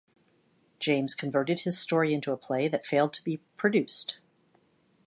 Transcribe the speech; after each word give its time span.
James 0.79 1.13
converted 1.13 1.59
his 1.59 1.77
story 1.77 2.11
into 2.11 2.31
a 2.31 2.35
play 2.37 2.67
that 2.67 2.87
failed 2.87 3.13
to 3.13 3.23
be 3.23 3.37
produced. 3.55 4.17